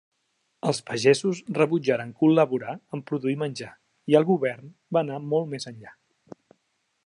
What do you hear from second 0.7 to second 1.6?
pagesos